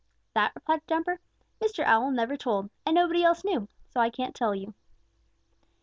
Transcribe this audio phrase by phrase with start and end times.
[0.33, 1.19] "That," replied Jumper,
[1.63, 1.83] "Mr.
[1.85, 4.73] Owl never told, and nobody else knew, so I can't tell you."